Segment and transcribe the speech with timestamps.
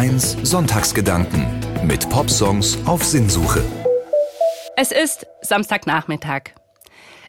[0.00, 1.46] 1 Sonntagsgedanken
[1.86, 3.62] mit Popsongs auf Sinnsuche.
[4.74, 6.54] Es ist Samstagnachmittag.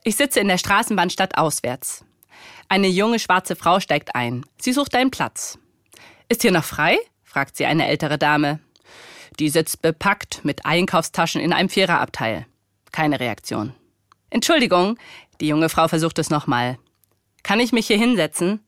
[0.05, 2.05] Ich sitze in der Straßenbahnstadt auswärts.
[2.69, 4.45] Eine junge schwarze Frau steigt ein.
[4.57, 5.59] Sie sucht einen Platz.
[6.29, 6.97] Ist hier noch frei?
[7.25, 8.61] fragt sie eine ältere Dame.
[9.37, 12.45] Die sitzt bepackt mit Einkaufstaschen in einem Viererabteil.
[12.93, 13.73] Keine Reaktion.
[14.29, 14.97] Entschuldigung,
[15.41, 16.77] die junge Frau versucht es nochmal.
[17.43, 18.61] Kann ich mich hier hinsetzen?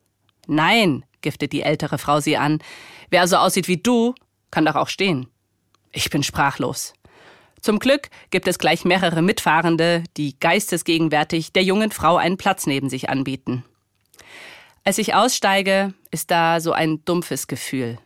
[0.45, 2.59] Nein, giftet die ältere Frau sie an.
[3.09, 4.13] Wer so aussieht wie du,
[4.51, 5.25] kann doch auch stehen.
[5.91, 6.93] Ich bin sprachlos.
[7.61, 12.89] Zum Glück gibt es gleich mehrere Mitfahrende, die geistesgegenwärtig der jungen Frau einen Platz neben
[12.89, 13.63] sich anbieten.
[14.83, 17.97] Als ich aussteige, ist da so ein dumpfes Gefühl.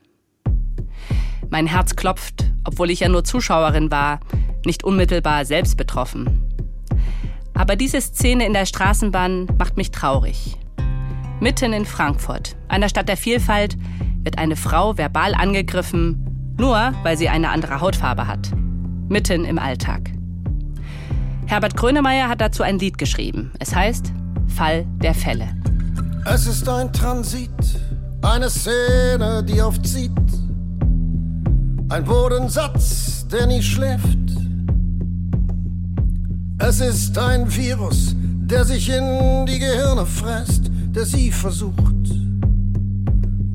[1.50, 4.20] Mein Herz klopft, obwohl ich ja nur Zuschauerin war,
[4.64, 6.54] nicht unmittelbar selbst betroffen.
[7.56, 10.56] Aber diese Szene in der Straßenbahn macht mich traurig.
[11.40, 13.78] Mitten in Frankfurt, einer Stadt der Vielfalt,
[14.24, 18.50] wird eine Frau verbal angegriffen, nur weil sie eine andere Hautfarbe hat.
[19.08, 20.10] Mitten im Alltag.
[21.46, 23.52] Herbert Grönemeyer hat dazu ein Lied geschrieben.
[23.60, 24.12] Es heißt
[24.48, 25.48] Fall der Fälle.
[26.26, 27.52] Es ist ein Transit,
[28.24, 30.12] eine Szene, die oft zieht.
[31.90, 34.18] Ein Bodensatz, der nie schläft.
[36.58, 42.10] Es ist ein Virus, der sich in die Gehirne fräst, der sie versucht,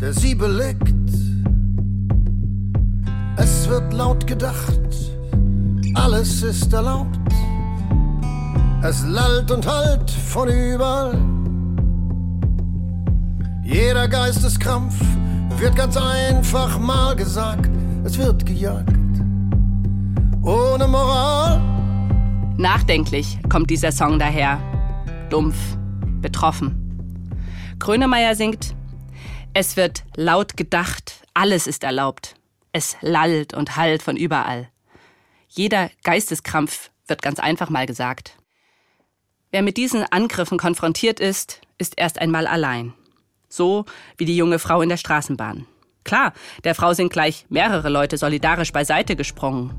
[0.01, 0.93] der sie belegt.
[3.37, 4.81] Es wird laut gedacht,
[5.95, 7.19] alles ist erlaubt.
[8.83, 11.17] Es lallt und hallt von überall.
[13.63, 14.95] Jeder Geisteskrampf
[15.59, 17.71] wird ganz einfach mal gesagt.
[18.05, 18.91] Es wird gejagt.
[20.43, 21.61] Ohne Moral.
[22.57, 24.59] Nachdenklich kommt dieser Song daher.
[25.31, 25.57] Dumpf,
[26.21, 26.82] betroffen.
[27.79, 28.75] Grönemeyer singt:
[29.55, 32.35] Es wird laut gedacht, alles ist erlaubt.
[32.73, 34.69] Es lallt und hallt von überall.
[35.49, 38.37] Jeder Geisteskrampf wird ganz einfach mal gesagt.
[39.51, 42.95] Wer mit diesen Angriffen konfrontiert ist, ist erst einmal allein.
[43.51, 43.85] So
[44.17, 45.67] wie die junge Frau in der Straßenbahn.
[46.05, 46.33] Klar,
[46.65, 49.79] der Frau sind gleich mehrere Leute solidarisch beiseite gesprungen.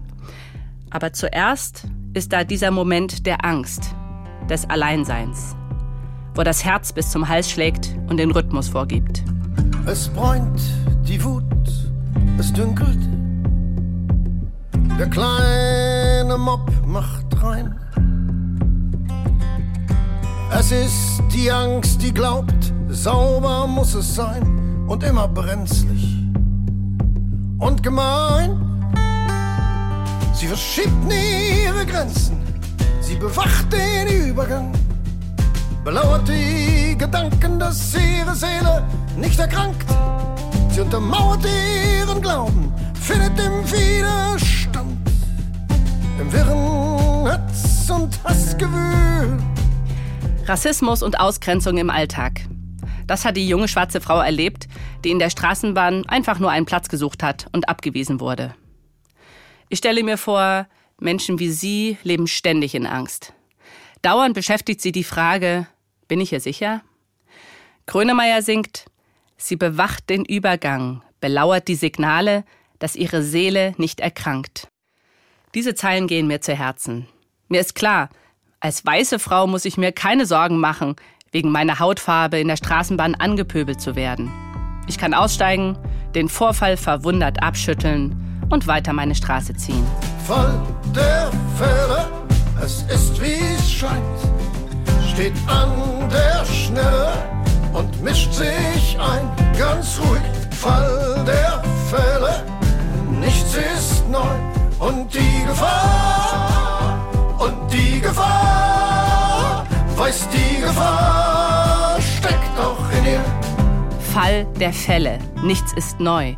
[0.92, 3.96] Aber zuerst ist da dieser Moment der Angst,
[4.48, 5.56] des Alleinseins,
[6.36, 9.24] wo das Herz bis zum Hals schlägt und den Rhythmus vorgibt.
[9.86, 10.62] Es bräunt
[11.08, 11.44] die Wut,
[12.38, 13.00] es dünkelt.
[14.98, 17.76] Der kleine Mob macht rein.
[20.52, 26.24] Es ist die Angst, die glaubt, sauber muss es sein und immer brenzlig
[27.60, 28.60] und gemein.
[30.34, 32.38] Sie verschiebt nie ihre Grenzen,
[33.02, 34.33] sie bewacht den Übergang,
[35.84, 39.86] belauert die Gedanken, dass ihre Seele nicht erkrankt.
[40.70, 45.10] Sie untermauert ihren Glauben, findet im Widerstand,
[46.20, 49.38] im wirren Hetz- und Hassgewühl
[50.46, 52.42] Rassismus und Ausgrenzung im Alltag.
[53.08, 54.68] Das hat die junge schwarze Frau erlebt,
[55.04, 58.56] die in der Straßenbahn einfach nur einen Platz gesucht hat und abgewiesen wurde.
[59.70, 60.68] Ich stelle mir vor,
[61.00, 63.34] Menschen wie sie leben ständig in Angst.
[64.04, 65.66] Dauernd beschäftigt sie die Frage,
[66.10, 66.82] bin ich hier sicher?
[67.86, 68.86] Grönemeyer singt,
[69.38, 72.44] sie bewacht den Übergang, belauert die Signale,
[72.80, 74.68] dass ihre Seele nicht erkrankt.
[75.54, 77.08] Diese Zeilen gehen mir zu Herzen.
[77.48, 78.10] Mir ist klar,
[78.60, 80.98] als weiße Frau muss ich mir keine Sorgen machen,
[81.32, 84.30] wegen meiner Hautfarbe in der Straßenbahn angepöbelt zu werden.
[84.86, 85.78] Ich kann aussteigen,
[86.14, 89.86] den Vorfall verwundert abschütteln und weiter meine Straße ziehen.
[90.28, 90.62] Fall
[90.94, 92.23] der Fälle,
[95.14, 97.14] steht an der Schnelle
[97.72, 100.22] und mischt sich ein, ganz ruhig.
[100.52, 102.44] Fall der Fälle,
[103.20, 104.34] nichts ist neu
[104.80, 107.08] und die Gefahr
[107.40, 113.24] und die Gefahr, weiß die Gefahr, steckt auch in ihr.
[114.14, 116.36] Fall der Fälle, nichts ist neu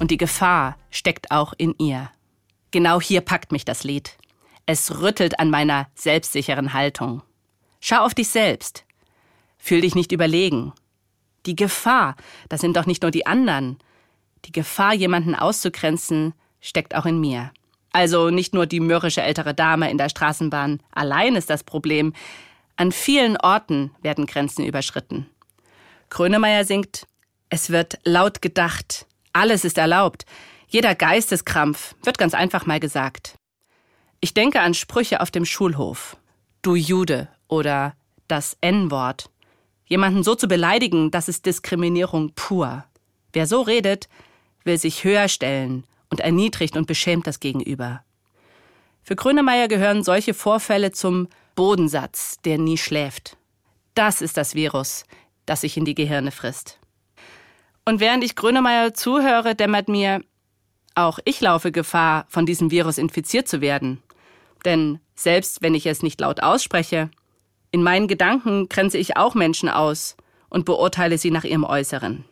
[0.00, 2.10] und die Gefahr steckt auch in ihr.
[2.72, 4.18] Genau hier packt mich das Lied.
[4.66, 7.22] Es rüttelt an meiner selbstsicheren Haltung.
[7.80, 8.84] Schau auf dich selbst.
[9.58, 10.72] Fühl dich nicht überlegen.
[11.46, 12.16] Die Gefahr,
[12.48, 13.78] das sind doch nicht nur die anderen.
[14.44, 17.52] Die Gefahr, jemanden auszugrenzen, steckt auch in mir.
[17.92, 22.12] Also nicht nur die mürrische ältere Dame in der Straßenbahn allein ist das Problem.
[22.76, 25.26] An vielen Orten werden Grenzen überschritten.
[26.10, 27.06] Grönemeyer singt,
[27.50, 30.26] es wird laut gedacht, alles ist erlaubt,
[30.68, 33.38] jeder Geisteskrampf wird ganz einfach mal gesagt.
[34.20, 36.16] Ich denke an Sprüche auf dem Schulhof.
[36.60, 37.94] Du Jude oder
[38.28, 39.30] das N-Wort.
[39.86, 42.84] Jemanden so zu beleidigen, das ist Diskriminierung pur.
[43.32, 44.08] Wer so redet,
[44.64, 48.02] will sich höher stellen und erniedrigt und beschämt das Gegenüber.
[49.02, 53.38] Für Grönemeyer gehören solche Vorfälle zum Bodensatz, der nie schläft.
[53.94, 55.04] Das ist das Virus,
[55.46, 56.78] das sich in die Gehirne frisst.
[57.84, 60.22] Und während ich Grönemeyer zuhöre, dämmert mir,
[60.94, 64.02] auch ich laufe Gefahr, von diesem Virus infiziert zu werden.
[64.64, 67.10] Denn selbst wenn ich es nicht laut ausspreche,
[67.70, 70.16] in meinen Gedanken grenze ich auch Menschen aus
[70.48, 72.24] und beurteile sie nach ihrem Äußeren.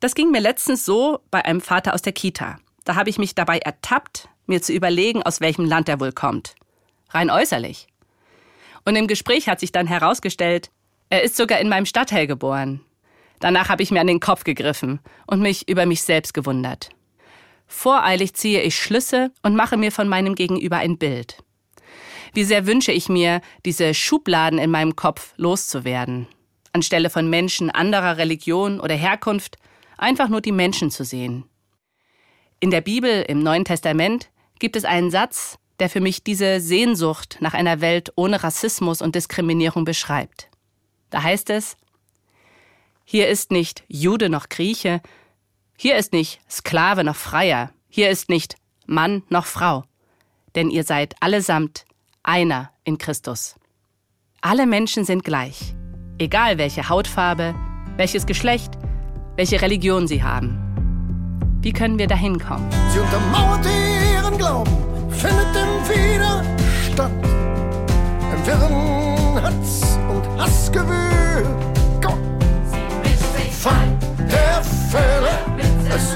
[0.00, 2.58] Das ging mir letztens so bei einem Vater aus der Kita.
[2.84, 6.54] Da habe ich mich dabei ertappt, mir zu überlegen, aus welchem Land er wohl kommt.
[7.10, 7.86] Rein äußerlich.
[8.84, 10.70] Und im Gespräch hat sich dann herausgestellt,
[11.08, 12.80] er ist sogar in meinem Stadtteil geboren.
[13.40, 16.90] Danach habe ich mir an den Kopf gegriffen und mich über mich selbst gewundert.
[17.66, 21.38] Voreilig ziehe ich Schlüsse und mache mir von meinem Gegenüber ein Bild.
[22.34, 26.26] Wie sehr wünsche ich mir, diese Schubladen in meinem Kopf loszuwerden.
[26.72, 29.56] Anstelle von Menschen anderer Religion oder Herkunft
[29.96, 31.44] einfach nur die Menschen zu sehen.
[32.58, 37.38] In der Bibel, im Neuen Testament, gibt es einen Satz, der für mich diese Sehnsucht
[37.40, 40.48] nach einer Welt ohne Rassismus und Diskriminierung beschreibt.
[41.10, 41.76] Da heißt es,
[43.04, 45.00] hier ist nicht Jude noch Grieche,
[45.76, 49.84] hier ist nicht Sklave noch Freier, hier ist nicht Mann noch Frau,
[50.56, 51.84] denn ihr seid allesamt
[52.24, 53.54] einer in Christus.
[54.40, 55.74] Alle Menschen sind gleich,
[56.18, 57.54] egal welche Hautfarbe,
[57.96, 58.72] welches Geschlecht,
[59.36, 60.58] welche Religion sie haben.
[61.60, 62.68] Wie können wir dahin kommen?
[62.92, 64.72] Sie untermauert ihren Glauben,
[65.10, 67.24] findet den Widerstand.
[68.34, 71.46] Im Wirren Hatz und Hassgewühl.
[72.00, 72.18] Gott,
[73.64, 75.38] Fall der Fälle,
[75.88, 76.13] es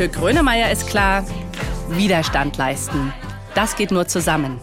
[0.00, 1.26] Für Grönemeyer ist klar,
[1.90, 3.12] Widerstand leisten.
[3.54, 4.58] Das geht nur zusammen.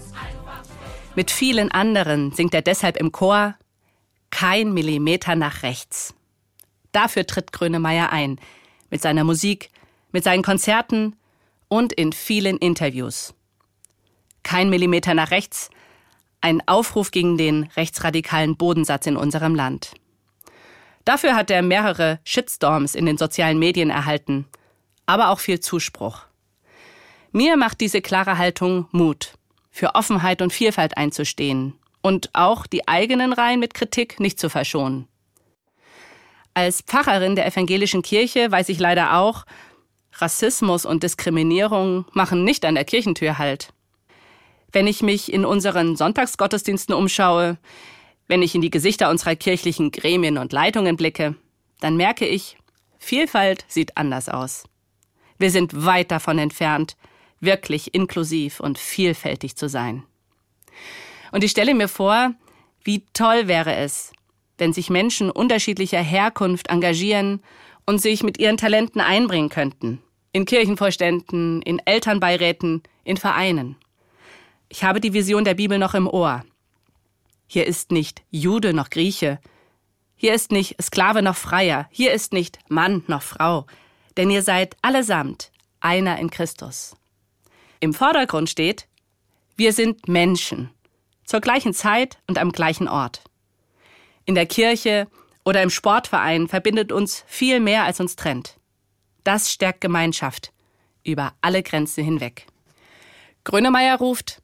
[1.14, 3.54] Mit vielen anderen singt er deshalb im Chor
[4.32, 6.16] Kein Millimeter nach rechts.
[6.92, 8.40] Dafür tritt Grönemeyer ein,
[8.90, 9.70] mit seiner Musik,
[10.12, 11.16] mit seinen Konzerten
[11.68, 13.36] und in vielen Interviews.
[14.42, 15.70] Kein Millimeter nach rechts,
[16.42, 19.92] ein Aufruf gegen den rechtsradikalen Bodensatz in unserem Land.
[21.06, 24.48] Dafür hat er mehrere Shitstorms in den sozialen Medien erhalten,
[25.08, 26.22] aber auch viel Zuspruch.
[27.32, 29.34] Mir macht diese klare Haltung Mut,
[29.72, 35.08] für Offenheit und Vielfalt einzustehen und auch die eigenen Reihen mit Kritik nicht zu verschonen.
[36.54, 39.46] Als Pfarrerin der evangelischen Kirche weiß ich leider auch,
[40.14, 43.74] Rassismus und Diskriminierung machen nicht an der Kirchentür Halt.
[44.72, 47.58] Wenn ich mich in unseren Sonntagsgottesdiensten umschaue,
[48.28, 51.36] wenn ich in die Gesichter unserer kirchlichen Gremien und Leitungen blicke,
[51.80, 52.58] dann merke ich,
[52.98, 54.64] Vielfalt sieht anders aus.
[55.38, 56.98] Wir sind weit davon entfernt,
[57.40, 60.04] wirklich inklusiv und vielfältig zu sein.
[61.32, 62.34] Und ich stelle mir vor,
[62.84, 64.14] wie toll wäre es,
[64.58, 67.42] wenn sich Menschen unterschiedlicher Herkunft engagieren
[67.86, 70.02] und sich mit ihren Talenten einbringen könnten.
[70.32, 73.76] In Kirchenvorständen, in Elternbeiräten, in Vereinen.
[74.70, 76.44] Ich habe die Vision der Bibel noch im Ohr.
[77.48, 79.40] Hier ist nicht Jude noch Grieche.
[80.16, 81.88] Hier ist nicht Sklave noch Freier.
[81.92, 83.66] Hier ist nicht Mann noch Frau.
[84.18, 86.96] Denn ihr seid allesamt einer in Christus.
[87.80, 88.88] Im Vordergrund steht,
[89.56, 90.72] wir sind Menschen.
[91.24, 93.22] Zur gleichen Zeit und am gleichen Ort
[94.28, 95.08] in der Kirche
[95.44, 98.58] oder im Sportverein verbindet uns viel mehr, als uns trennt.
[99.24, 100.52] Das stärkt Gemeinschaft
[101.04, 102.46] über alle Grenzen hinweg.
[103.46, 104.42] Grönemeyer ruft,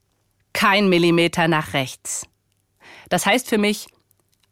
[0.53, 2.25] kein Millimeter nach rechts.
[3.09, 3.87] Das heißt für mich,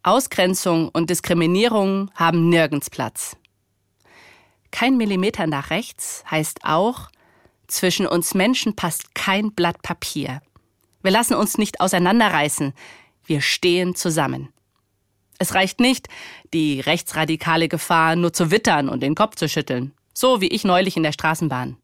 [0.03, 3.37] Ausgrenzung und Diskriminierung haben nirgends Platz.
[4.71, 7.09] Kein Millimeter nach rechts heißt auch,
[7.67, 10.41] zwischen uns Menschen passt kein Blatt Papier.
[11.03, 12.73] Wir lassen uns nicht auseinanderreißen,
[13.25, 14.49] wir stehen zusammen.
[15.37, 16.07] Es reicht nicht,
[16.53, 19.93] die rechtsradikale Gefahr nur zu wittern und den Kopf zu schütteln.
[20.13, 21.77] So wie ich neulich in der Straßenbahn.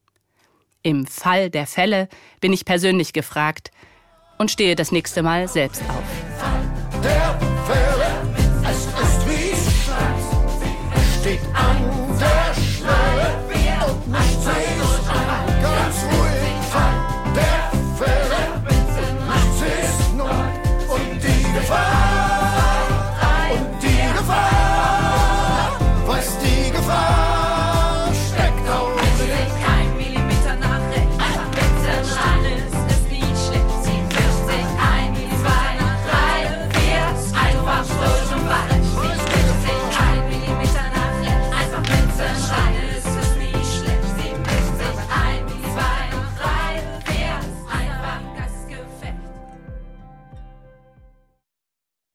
[0.84, 2.08] Im Fall der Fälle
[2.40, 3.72] bin ich persönlich gefragt
[4.38, 6.04] und stehe das nächste Mal selbst auf.
[7.04, 9.48] Der Fälle, es ist wie
[11.20, 12.37] steht an der